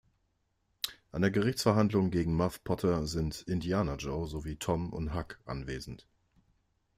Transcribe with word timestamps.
An 1.11 1.21
der 1.21 1.29
Gerichtsverhandlung 1.29 2.09
gegen 2.09 2.33
Muff 2.33 2.63
Potter 2.63 3.05
sind 3.05 3.43
Indianer-Joe 3.43 4.25
sowie 4.25 4.55
Tom 4.55 4.91
und 4.93 5.13
Huck 5.13 5.39
anwesend. 5.45 6.07